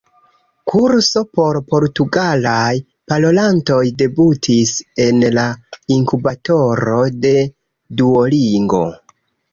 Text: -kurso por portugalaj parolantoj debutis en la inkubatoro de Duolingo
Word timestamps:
-kurso 0.71 1.21
por 1.39 1.57
portugalaj 1.73 2.71
parolantoj 3.13 3.83
debutis 4.01 4.73
en 5.05 5.21
la 5.37 5.47
inkubatoro 5.99 6.99
de 7.27 7.35
Duolingo 8.01 8.85